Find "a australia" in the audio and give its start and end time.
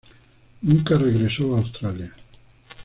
1.55-2.11